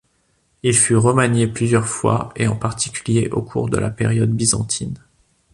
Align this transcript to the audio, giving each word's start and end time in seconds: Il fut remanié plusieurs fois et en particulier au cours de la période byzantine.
Il 0.63 0.73
fut 0.75 0.95
remanié 0.95 1.45
plusieurs 1.47 1.85
fois 1.85 2.31
et 2.35 2.47
en 2.47 2.55
particulier 2.55 3.29
au 3.29 3.43
cours 3.43 3.69
de 3.69 3.77
la 3.77 3.91
période 3.91 4.31
byzantine. 4.31 4.97